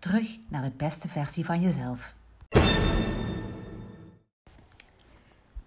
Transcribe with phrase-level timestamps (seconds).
[0.00, 2.14] Terug naar de beste versie van jezelf.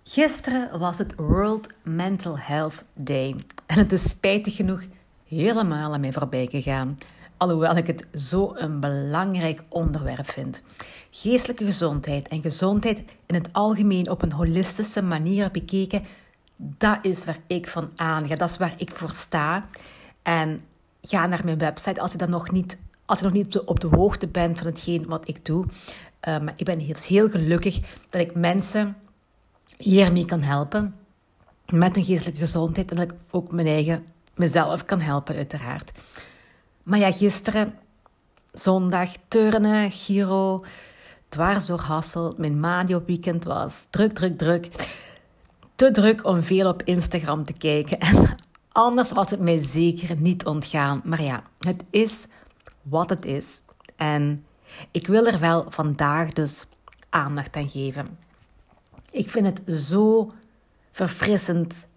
[0.03, 3.35] Gisteren was het World Mental Health Day
[3.65, 4.83] en het is spijtig genoeg
[5.27, 6.97] helemaal aan mij voorbij gegaan.
[7.37, 10.63] Alhoewel ik het zo een belangrijk onderwerp vind.
[11.11, 16.03] Geestelijke gezondheid en gezondheid in het algemeen op een holistische manier bekeken,
[16.57, 18.35] dat is waar ik van aanga.
[18.35, 19.67] Dat is waar ik voor sta.
[20.21, 20.61] En
[21.01, 23.87] ga naar mijn website als je dan nog niet, als je nog niet op de
[23.87, 25.65] hoogte bent van hetgeen wat ik doe.
[25.65, 27.79] Uh, maar ik ben heel, heel gelukkig
[28.09, 28.95] dat ik mensen
[29.77, 30.95] hiermee kan helpen.
[31.65, 32.89] Met hun geestelijke gezondheid.
[32.89, 35.91] En dat ik ook mijn eigen, mezelf kan helpen, uiteraard.
[36.83, 37.73] Maar ja, gisteren,
[38.53, 40.63] zondag, turnen, Giro,
[41.29, 42.33] dwars door Hassel.
[42.37, 44.67] Mijn madio weekend was druk, druk, druk.
[45.75, 47.97] Te druk om veel op Instagram te kijken.
[48.73, 51.01] En anders was het mij zeker niet ontgaan.
[51.03, 52.25] Maar ja, het is
[52.83, 53.61] wat het is.
[53.95, 54.45] En
[54.91, 56.65] ik wil er wel vandaag dus
[57.09, 58.17] aandacht aan geven.
[59.11, 60.31] Ik vind het zo
[60.91, 61.87] verfrissend,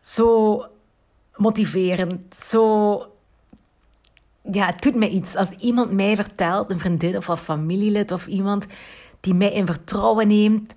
[0.00, 0.66] zo
[1.36, 2.96] motiverend, zo.
[4.52, 5.36] Ja, het doet mij iets.
[5.36, 8.66] Als iemand mij vertelt, een vriendin of een familielid of iemand
[9.20, 10.74] die mij in vertrouwen neemt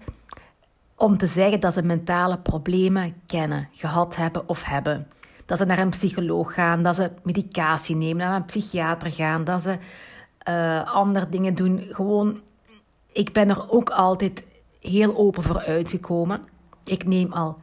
[0.95, 5.07] om te zeggen dat ze mentale problemen kennen, gehad hebben of hebben.
[5.47, 9.61] Dat ze naar een psycholoog gaan, dat ze medicatie nemen, naar een psychiater gaan, dat
[9.61, 9.77] ze
[10.49, 11.79] uh, andere dingen doen.
[11.89, 12.41] Gewoon,
[13.11, 14.47] ik ben er ook altijd
[14.79, 16.41] heel open voor uitgekomen.
[16.83, 17.57] Ik neem al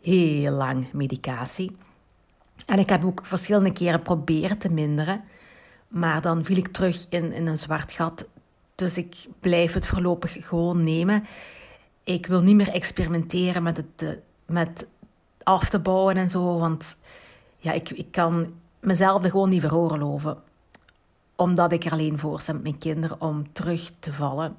[0.00, 1.76] heel lang medicatie.
[2.66, 5.24] En ik heb ook verschillende keren proberen te minderen.
[5.88, 8.26] Maar dan viel ik terug in, in een zwart gat.
[8.74, 11.24] Dus ik blijf het voorlopig gewoon nemen.
[12.04, 14.08] Ik wil niet meer experimenteren met het eh,
[14.46, 14.86] met
[15.42, 16.58] af te bouwen en zo.
[16.58, 16.96] Want
[17.64, 20.36] ja, ik, ik kan mezelf er gewoon niet veroorloven.
[21.36, 24.56] Omdat ik er alleen voor sta met mijn kinderen om terug te vallen.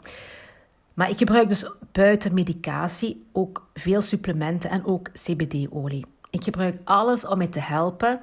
[0.93, 6.05] Maar ik gebruik dus buiten medicatie ook veel supplementen en ook CBD-olie.
[6.29, 8.21] Ik gebruik alles om mij te helpen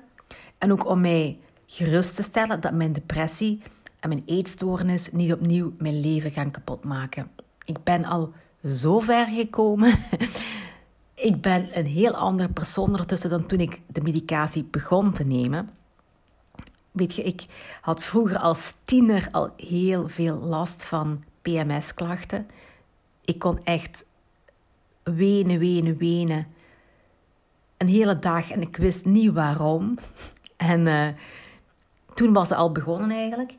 [0.59, 3.61] en ook om mij gerust te stellen dat mijn depressie
[4.01, 7.31] en mijn eetstoornis niet opnieuw mijn leven gaan kapotmaken.
[7.65, 8.33] Ik ben al
[8.65, 9.95] zo ver gekomen.
[11.23, 15.69] Ik ben een heel andere persoon ondertussen dan toen ik de medicatie begon te nemen.
[16.91, 17.47] Weet je, ik
[17.81, 22.47] had vroeger als tiener al heel veel last van PMS-klachten.
[23.25, 24.05] Ik kon echt
[25.03, 26.47] wenen, wenen, wenen.
[27.77, 29.95] Een hele dag en ik wist niet waarom.
[30.57, 31.09] En uh,
[32.15, 33.53] toen was het al begonnen eigenlijk.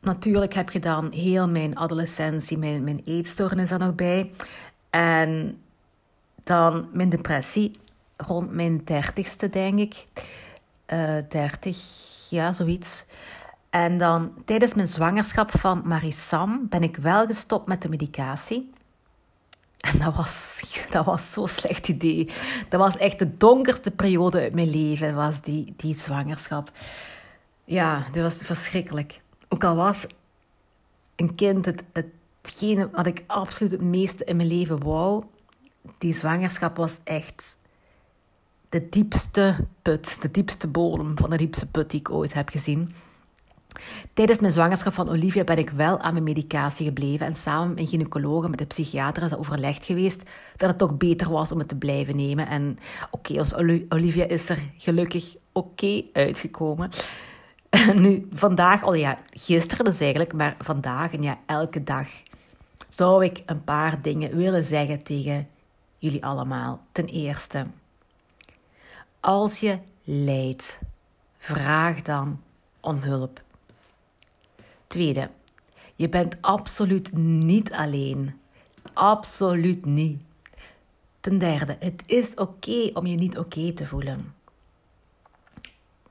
[0.00, 4.30] Natuurlijk heb je dan heel mijn adolescentie, mijn, mijn eetstoornis er nog bij.
[4.90, 5.60] En
[6.50, 7.80] dan mijn depressie
[8.16, 10.06] rond mijn dertigste, denk ik.
[10.86, 11.76] Uh, dertig,
[12.30, 13.06] ja, zoiets.
[13.70, 18.70] En dan tijdens mijn zwangerschap van Marisam ben ik wel gestopt met de medicatie.
[19.80, 20.62] En dat was,
[20.92, 22.30] dat was zo'n slecht idee.
[22.68, 26.72] Dat was echt de donkerste periode uit mijn leven, was die, die zwangerschap.
[27.64, 29.20] Ja, dat was verschrikkelijk.
[29.48, 30.06] Ook al was
[31.16, 35.24] een kind het, hetgene wat ik absoluut het meeste in mijn leven wou,
[35.98, 37.58] die zwangerschap was echt
[38.68, 42.90] de diepste put, de diepste bodem van de diepste put die ik ooit heb gezien.
[44.14, 47.78] Tijdens mijn zwangerschap van Olivia ben ik wel aan mijn medicatie gebleven en samen met
[47.78, 50.22] een gynaecoloog en met de psychiater is dat overlegd geweest
[50.56, 52.46] dat het toch beter was om het te blijven nemen.
[52.46, 52.78] En
[53.10, 56.90] oké, okay, Olivia is er gelukkig oké uitgekomen.
[57.94, 62.08] nu, vandaag, al ja, gisteren dus eigenlijk, maar vandaag en ja, elke dag
[62.88, 65.48] zou ik een paar dingen willen zeggen tegen
[66.00, 66.80] jullie allemaal.
[66.92, 67.66] Ten eerste,
[69.20, 70.80] als je lijdt,
[71.38, 72.40] vraag dan
[72.80, 73.42] om hulp.
[74.86, 75.30] Tweede,
[75.94, 78.40] je bent absoluut niet alleen.
[78.92, 80.20] Absoluut niet.
[81.20, 84.34] Ten derde, het is oké om je niet oké te voelen.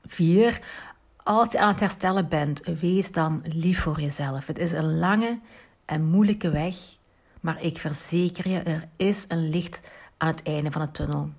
[0.04, 0.60] Vier,
[1.16, 4.46] als je aan het herstellen bent, wees dan lief voor jezelf.
[4.46, 5.38] Het is een lange
[5.84, 6.76] en moeilijke weg,
[7.40, 9.80] maar ik verzeker je, er is een licht
[10.16, 11.30] aan het einde van de tunnel.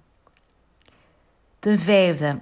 [1.59, 2.39] Ten vijfde,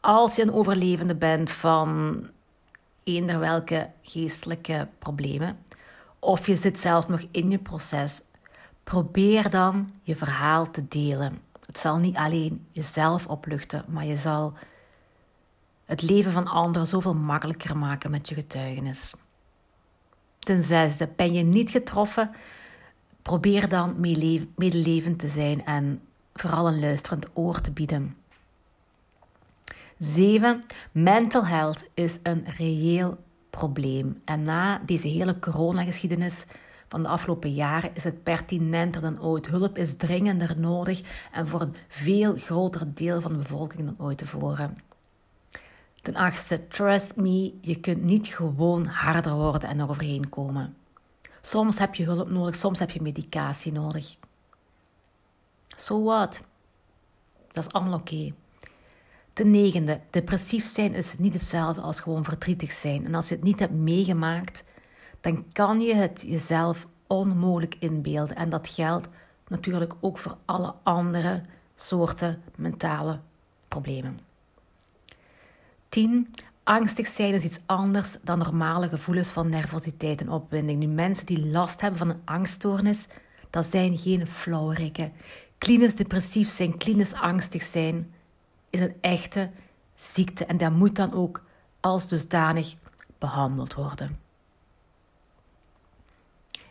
[0.00, 2.20] als je een overlevende bent van
[3.04, 5.58] eender welke geestelijke problemen,
[6.18, 8.22] of je zit zelfs nog in je proces,
[8.84, 11.42] probeer dan je verhaal te delen.
[11.66, 14.52] Het zal niet alleen jezelf opluchten, maar je zal
[15.84, 19.14] het leven van anderen zoveel makkelijker maken met je getuigenis.
[20.38, 22.30] Ten zesde, ben je niet getroffen?
[23.28, 23.94] Probeer dan
[24.56, 26.00] medelevend te zijn en
[26.34, 28.16] vooral een luisterend oor te bieden.
[29.98, 30.62] 7.
[30.92, 33.18] Mental health is een reëel
[33.50, 34.18] probleem.
[34.24, 36.46] En na deze hele coronageschiedenis
[36.88, 39.46] van de afgelopen jaren is het pertinenter dan ooit.
[39.46, 44.18] Hulp is dringender nodig en voor een veel groter deel van de bevolking dan ooit
[44.18, 44.78] tevoren.
[46.02, 50.77] Ten achtste, trust me, je kunt niet gewoon harder worden en eroverheen komen.
[51.48, 54.16] Soms heb je hulp nodig, soms heb je medicatie nodig.
[55.66, 56.42] So what?
[57.50, 58.32] Dat is allemaal oké.
[59.32, 63.04] Ten negende, depressief zijn is niet hetzelfde als gewoon verdrietig zijn.
[63.04, 64.64] En als je het niet hebt meegemaakt,
[65.20, 68.36] dan kan je het jezelf onmogelijk inbeelden.
[68.36, 69.08] En dat geldt
[69.46, 71.42] natuurlijk ook voor alle andere
[71.74, 73.20] soorten mentale
[73.68, 74.18] problemen.
[75.88, 76.34] 10.
[76.68, 80.78] Angstig zijn is iets anders dan normale gevoelens van nervositeit en opwinding.
[80.78, 83.06] Nu, mensen die last hebben van een angststoornis,
[83.50, 85.12] dat zijn geen flauwerikken.
[85.58, 88.14] Klinisch depressief zijn, klinisch angstig zijn,
[88.70, 89.50] is een echte
[89.94, 91.42] ziekte en dat moet dan ook
[91.80, 92.74] als dusdanig
[93.18, 94.18] behandeld worden.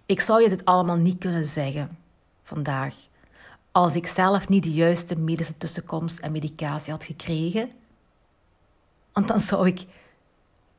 [0.05, 1.97] Ik zou je dit allemaal niet kunnen zeggen
[2.43, 2.95] vandaag
[3.71, 7.71] als ik zelf niet de juiste medische tussenkomst en medicatie had gekregen.
[9.17, 9.85] Want dan zou ik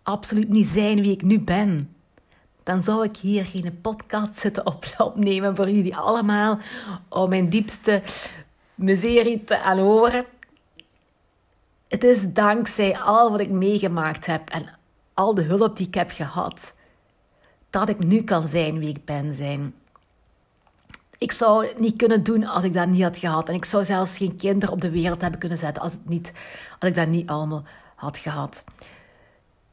[0.02, 1.94] absoluut niet zijn wie ik nu ben.
[2.62, 4.66] Dan zou ik hier geen podcast zitten
[4.98, 6.58] opnemen voor jullie allemaal
[7.08, 8.02] om mijn diepste
[8.74, 10.24] miserie te aanhoren.
[11.88, 14.78] Het is dankzij al wat ik meegemaakt heb en
[15.14, 16.74] al de hulp die ik heb gehad,
[17.70, 19.74] dat ik nu kan zijn wie ik ben zijn.
[21.18, 23.48] Ik zou het niet kunnen doen als ik dat niet had gehad.
[23.48, 26.32] En ik zou zelfs geen kinderen op de wereld hebben kunnen zetten als, het niet,
[26.78, 27.64] als ik dat niet allemaal
[27.98, 28.64] had gehad.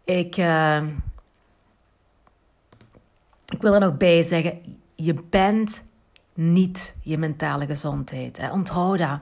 [0.04, 0.83] Ik, uh,
[3.45, 5.83] ik wil er nog bij zeggen: je bent
[6.33, 8.38] niet je mentale gezondheid.
[8.38, 8.51] Hè?
[8.51, 9.19] Onthoud dat.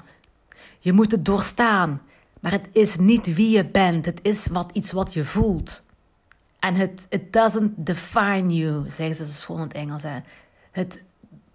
[0.80, 2.02] Je moet het doorstaan.
[2.40, 4.06] Maar het is niet wie je bent.
[4.06, 5.84] Het is wat, iets wat je voelt.
[6.60, 10.04] En het it doesn't define you, zeggen ze zo in het Engels.
[10.72, 11.04] Het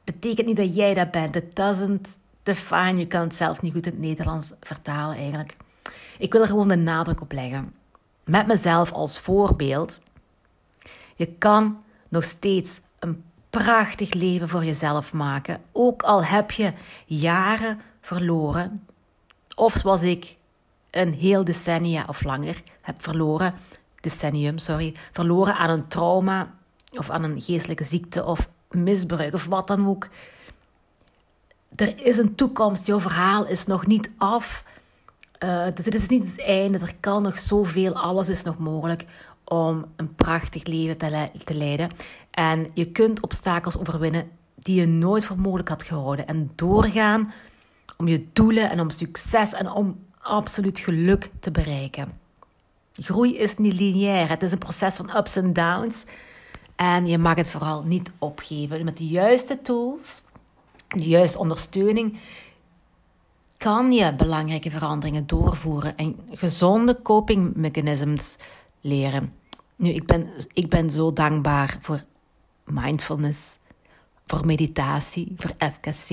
[0.04, 1.36] betekent niet dat jij dat bent.
[1.36, 2.98] It doesn't define you.
[2.98, 5.56] Je kan het zelf niet goed in het Nederlands vertalen eigenlijk.
[6.18, 7.74] Ik wil er gewoon de nadruk op leggen.
[8.24, 10.00] Met mezelf als voorbeeld.
[11.16, 15.60] Je kan nog steeds een prachtig leven voor jezelf maken.
[15.72, 16.72] Ook al heb je
[17.06, 18.86] jaren verloren.
[19.56, 20.36] Of zoals ik
[20.90, 23.54] een heel decennia of langer heb verloren,
[24.00, 26.54] decennium, sorry, verloren aan een trauma
[26.92, 30.08] of aan een geestelijke ziekte of misbruik of wat dan ook.
[31.76, 34.64] Er is een toekomst, jouw verhaal is nog niet af.
[35.44, 39.04] Uh, dus het is niet het einde, er kan nog zoveel, alles is nog mogelijk
[39.44, 41.88] om een prachtig leven te, te leiden.
[42.30, 46.26] En je kunt obstakels overwinnen die je nooit voor mogelijk had gehouden.
[46.26, 47.32] En doorgaan
[47.96, 52.08] om je doelen en om succes en om absoluut geluk te bereiken.
[52.92, 54.28] Groei is niet lineair.
[54.28, 56.06] Het is een proces van ups en downs.
[56.76, 58.84] En je mag het vooral niet opgeven.
[58.84, 60.22] Met de juiste tools,
[60.88, 62.18] de juiste ondersteuning,
[63.58, 68.36] kan je belangrijke veranderingen doorvoeren en gezonde coping mechanisms
[68.80, 69.32] leren.
[69.76, 72.04] Nu, ik ben, ik ben zo dankbaar voor
[72.64, 73.58] mindfulness,
[74.26, 76.08] voor meditatie, voor FKC.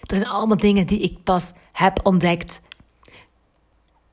[0.00, 2.60] Dat zijn allemaal dingen die ik pas heb ontdekt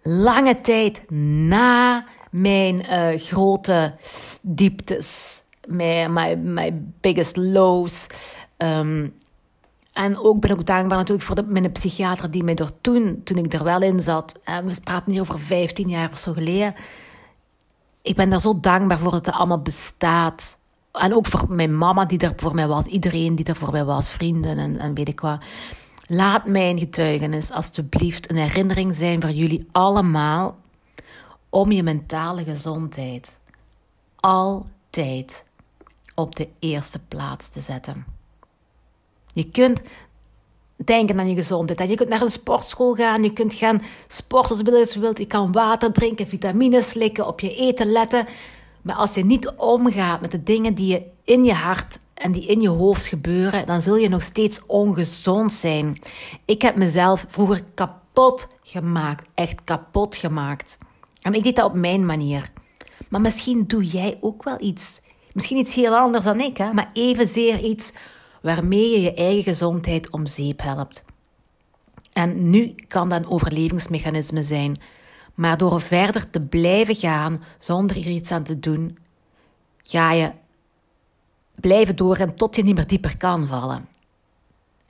[0.02, 3.96] lange tijd na mijn uh, grote
[4.42, 8.08] dieptes, mijn biggest lows.
[8.58, 9.14] Um,
[9.94, 13.54] en ook ben ik dankbaar natuurlijk voor mijn psychiater die mij er toen, toen ik
[13.54, 16.76] er wel in zat, uh, we praten hier over 15 jaar of zo geleden.
[18.02, 20.60] Ik ben daar zo dankbaar voor dat het allemaal bestaat.
[20.92, 23.86] En ook voor mijn mama die er voor mij was, iedereen die er voor mij
[23.86, 25.44] was, vrienden en, en weet ik wat.
[26.06, 30.58] Laat mijn getuigenis alstublieft een herinnering zijn voor jullie allemaal
[31.50, 33.38] om je mentale gezondheid
[34.16, 35.46] altijd
[36.16, 38.13] op de eerste plaats te zetten.
[39.34, 39.82] Je kunt
[40.76, 41.90] denken aan je gezondheid.
[41.90, 45.52] Je kunt naar een sportschool gaan, je kunt gaan sporten zoals je wilt, je kan
[45.52, 48.26] water drinken, vitamines slikken, op je eten letten.
[48.82, 52.46] Maar als je niet omgaat met de dingen die je in je hart en die
[52.46, 55.98] in je hoofd gebeuren, dan zul je nog steeds ongezond zijn.
[56.46, 60.78] Ik heb mezelf vroeger kapot gemaakt, echt kapot gemaakt.
[61.22, 62.52] En ik deed dat op mijn manier.
[63.10, 65.02] Maar misschien doe jij ook wel iets.
[65.34, 66.74] Misschien iets heel anders dan ik, hè?
[66.74, 67.94] maar evenzeer iets
[68.44, 71.04] waarmee je je eigen gezondheid om zeep helpt.
[72.14, 74.78] En nu kan dat een overlevingsmechanisme zijn.
[75.34, 78.98] Maar door verder te blijven gaan zonder er iets aan te doen,
[79.84, 80.32] ga je
[81.56, 83.88] blijven doorgaan tot je niet meer dieper kan vallen.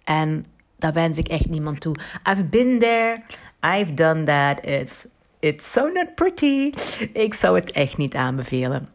[0.04, 0.46] En
[0.78, 1.96] dat wens ik echt niemand toe.
[2.30, 3.24] I've been there,
[3.62, 4.66] I've done that.
[4.66, 5.06] It's,
[5.40, 6.74] it's so not pretty.
[7.14, 8.90] Ik zou het echt niet aanbevelen.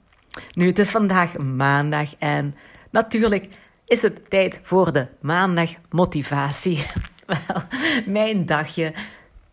[0.52, 2.54] Nu, het is vandaag maandag en
[2.90, 3.48] natuurlijk
[3.88, 6.86] is het tijd voor de maandag motivatie.
[7.26, 7.62] Wel,
[8.06, 8.94] mijn dagje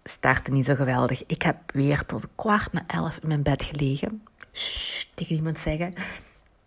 [0.04, 1.24] startte niet zo geweldig.
[1.28, 4.24] Ik heb weer tot kwart na elf in mijn bed gelegen.
[4.54, 5.88] Shh, tegen iemand zeggen.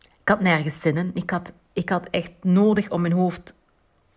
[0.01, 1.11] Ik had nergens zin in.
[1.15, 3.55] Ik had, ik had echt nodig om mijn hoofd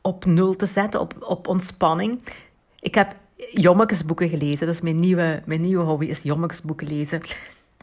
[0.01, 2.21] op nul te zetten, op, op ontspanning.
[2.79, 3.15] Ik heb
[3.51, 4.65] jommekesboeken gelezen.
[4.65, 7.21] Dat is mijn nieuwe, mijn nieuwe hobby, is jommekesboeken lezen.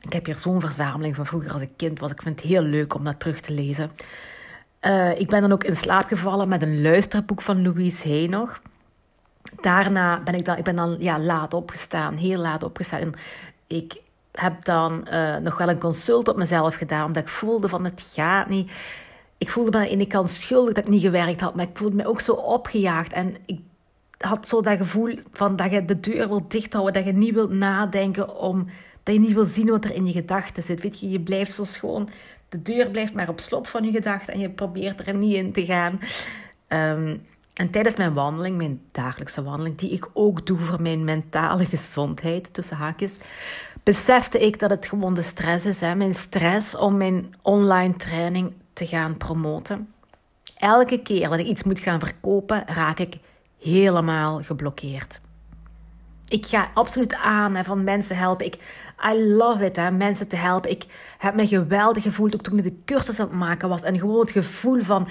[0.00, 2.10] Ik heb hier zo'n verzameling van vroeger als ik kind was.
[2.10, 3.90] Ik vind het heel leuk om dat terug te lezen.
[4.82, 8.60] Uh, ik ben dan ook in slaap gevallen met een luisterboek van Louise Hay nog.
[9.60, 13.12] Daarna ben ik dan, ik ben dan ja, laat opgestaan, heel laat opgestaan.
[13.66, 14.00] Ik
[14.32, 18.12] heb dan uh, nog wel een consult op mezelf gedaan, omdat ik voelde van het
[18.14, 18.72] gaat niet.
[19.38, 21.76] Ik voelde me aan de ene kant schuldig dat ik niet gewerkt had, maar ik
[21.76, 23.12] voelde me ook zo opgejaagd.
[23.12, 23.60] En ik
[24.18, 27.50] had zo dat gevoel van dat je de deur wilt dichthouden, dat je niet wilt
[27.50, 28.66] nadenken om,
[29.08, 30.82] dat je niet wil zien wat er in je gedachten zit.
[30.82, 32.08] Weet je, je blijft zo schoon,
[32.48, 35.52] de deur blijft maar op slot van je gedachten en je probeert er niet in
[35.52, 36.00] te gaan.
[36.68, 37.22] Um,
[37.54, 42.52] en tijdens mijn wandeling, mijn dagelijkse wandeling, die ik ook doe voor mijn mentale gezondheid,
[42.52, 43.20] tussen haakjes,
[43.82, 45.80] besefte ik dat het gewoon de stress is.
[45.80, 45.94] Hè?
[45.94, 49.92] Mijn stress om mijn online training te gaan promoten.
[50.56, 53.16] Elke keer dat ik iets moet gaan verkopen, raak ik
[53.58, 55.20] helemaal geblokkeerd.
[56.28, 58.46] Ik ga absoluut aan hè, van mensen helpen.
[58.46, 58.58] Ik,
[59.12, 60.70] I love it, hè, mensen te helpen.
[60.70, 60.84] Ik
[61.18, 63.82] heb me geweldig gevoeld ook toen ik de cursus aan het maken was.
[63.82, 65.08] En gewoon het gevoel van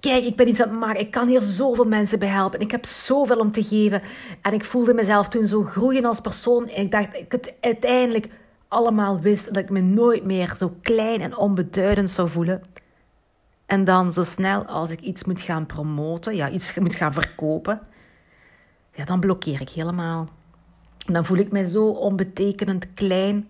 [0.00, 1.00] kijk, ik ben iets aan het maken.
[1.00, 2.60] Ik kan hier zoveel mensen bij helpen.
[2.60, 4.02] Ik heb zoveel om te geven.
[4.42, 6.68] En ik voelde mezelf toen zo groeien als persoon.
[6.68, 8.28] Ik dacht, ik het uiteindelijk
[8.68, 9.54] allemaal wist.
[9.54, 12.62] Dat ik me nooit meer zo klein en onbeduidend zou voelen.
[13.66, 17.80] En dan zo snel als ik iets moet gaan promoten, ja, iets moet gaan verkopen,
[18.92, 20.28] ja, dan blokkeer ik helemaal.
[21.12, 23.48] Dan voel ik me zo onbetekenend klein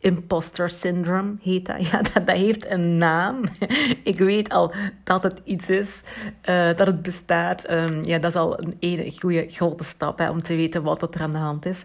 [0.00, 1.86] Imposter syndrome heet dat.
[1.90, 3.42] Ja, dat, dat heeft een naam.
[4.02, 4.72] Ik weet al
[5.04, 6.02] dat het iets is,
[6.48, 7.70] uh, dat het bestaat.
[7.70, 11.14] Um, ja, dat is al een, een goede grote stap hè, om te weten wat
[11.14, 11.82] er aan de hand is.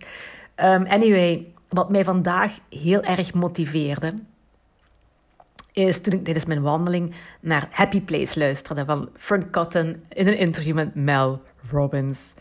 [0.56, 4.14] Um, anyway, wat mij vandaag heel erg motiveerde,
[5.72, 10.38] is toen ik tijdens mijn wandeling naar Happy Place luisterde van Fern Cotton in een
[10.38, 12.34] interview met Mel Robbins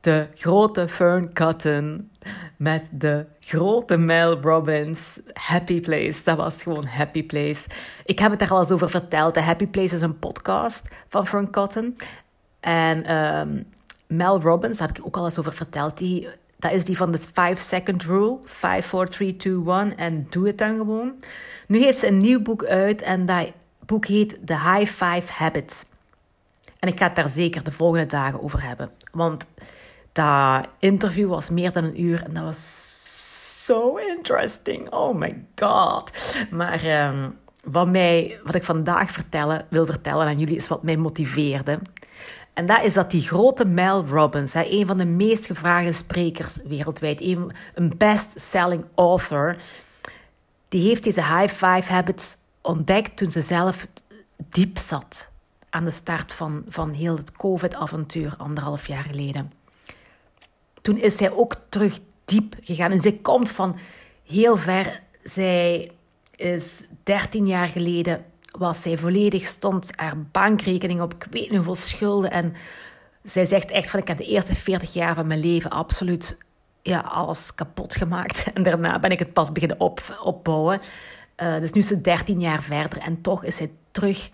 [0.00, 2.10] de grote Fern Cotton
[2.56, 5.20] met de grote Mel Robbins.
[5.32, 7.68] Happy Place, dat was gewoon Happy Place.
[8.04, 9.34] Ik heb het daar al eens over verteld.
[9.34, 11.96] De Happy Place is een podcast van Fern Cotton.
[12.60, 13.66] En um,
[14.06, 15.98] Mel Robbins, daar heb ik ook al eens over verteld.
[15.98, 18.38] Die, dat is die van de 5 second rule.
[18.44, 19.96] 5, 4, 3, 2, 1.
[19.96, 21.12] En doe het dan gewoon.
[21.66, 23.52] Nu heeft ze een nieuw boek uit en dat
[23.86, 25.84] boek heet The High Five Habits.
[26.78, 28.90] En ik ga het daar zeker de volgende dagen over hebben.
[29.12, 29.44] Want
[30.12, 34.92] dat interview was meer dan een uur en dat was zo interesting.
[34.92, 36.36] Oh my god.
[36.50, 40.96] Maar um, wat, mij, wat ik vandaag vertellen, wil vertellen aan jullie is wat mij
[40.96, 41.78] motiveerde.
[42.54, 47.20] En dat is dat die grote Mel Robbins, een van de meest gevraagde sprekers wereldwijd,
[47.74, 49.56] een best-selling author,
[50.68, 53.86] die heeft deze high five habits ontdekt toen ze zelf
[54.36, 55.32] diep zat
[55.70, 59.59] aan de start van, van heel het COVID-avontuur anderhalf jaar geleden
[60.80, 62.90] toen is zij ook terug diep gegaan.
[62.90, 63.78] En zij komt van
[64.26, 65.00] heel ver.
[65.22, 65.90] Zij
[66.36, 71.74] is 13 jaar geleden, was zij volledig, stond haar bankrekening op, ik weet niet hoeveel
[71.74, 72.30] schulden.
[72.30, 72.54] En
[73.22, 76.38] zij zegt echt van, ik heb de eerste 40 jaar van mijn leven absoluut
[76.82, 78.44] ja, alles kapot gemaakt.
[78.54, 80.80] En daarna ben ik het pas beginnen op, opbouwen.
[81.42, 84.30] Uh, dus nu is ze 13 jaar verder en toch is zij terug.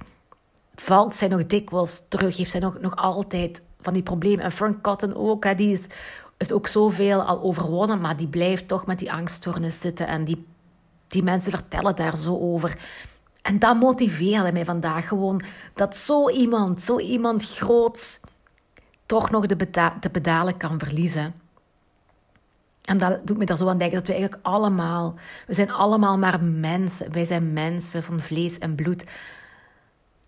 [0.75, 2.37] Valt zij nog dikwijls terug?
[2.37, 4.45] Heeft zij nog, nog altijd van die problemen?
[4.45, 5.87] En Frank Cotton ook, hè, die is
[6.37, 10.07] heeft ook zoveel al overwonnen, maar die blijft toch met die angststoornis zitten.
[10.07, 10.47] En die,
[11.09, 12.79] die mensen vertellen daar zo over.
[13.43, 15.43] En dat motiveerde mij vandaag gewoon.
[15.75, 18.21] Dat zo iemand, zo iemand groots,
[19.07, 19.57] toch nog de,
[20.01, 21.35] de pedalen kan verliezen.
[22.83, 25.15] En dat doet me daar zo aan denken dat we eigenlijk allemaal,
[25.47, 27.13] we zijn allemaal maar mensen.
[27.13, 29.05] Wij zijn mensen van vlees en bloed.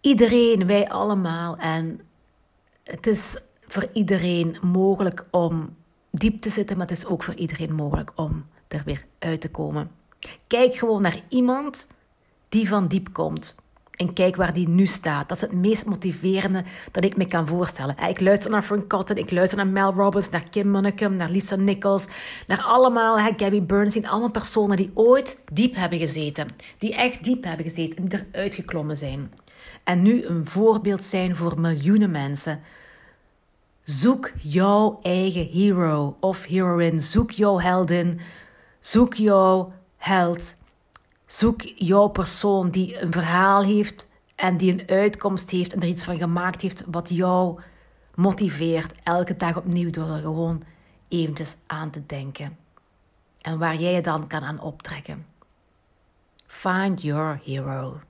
[0.01, 1.57] Iedereen, wij allemaal.
[1.57, 2.01] En
[2.85, 5.77] het is voor iedereen mogelijk om
[6.19, 9.51] diep te zitten, maar het is ook voor iedereen mogelijk om er weer uit te
[9.51, 9.91] komen.
[10.47, 11.89] Kijk gewoon naar iemand
[12.49, 13.57] die van diep komt.
[13.99, 15.29] En kijk waar die nu staat.
[15.29, 17.97] Dat is het meest motiverende dat ik me kan voorstellen.
[18.09, 21.57] Ik luister naar Frank Cotton, ik luister naar Mel Robbins, naar Kim Munnekum, naar Lisa
[21.57, 22.07] Nichols.
[22.47, 24.07] Naar allemaal, hè, Gabby Bernstein.
[24.07, 26.47] Allemaal personen die ooit diep hebben gezeten.
[26.79, 29.33] Die echt diep hebben gezeten en eruit geklommen zijn.
[29.85, 32.61] En nu een voorbeeld zijn voor miljoenen mensen.
[33.89, 37.01] Zoek jouw eigen hero of heroine.
[37.01, 38.21] Zoek jouw heldin.
[38.81, 40.55] Zoek jouw held.
[41.27, 46.05] Zoek jouw persoon die een verhaal heeft en die een uitkomst heeft en er iets
[46.05, 47.61] van gemaakt heeft wat jou
[48.15, 50.63] motiveert elke dag opnieuw door er gewoon
[51.09, 52.57] eventjes aan te denken.
[53.41, 55.27] En waar jij je dan kan aan optrekken.
[56.47, 58.01] Find your hero.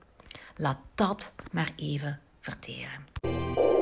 [0.55, 3.78] Laat dat maar even verteren.